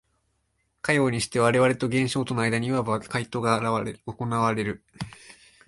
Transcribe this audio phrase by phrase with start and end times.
[0.81, 3.61] かようにして我々と現象との間にいわば問答が
[4.07, 4.83] 行われる。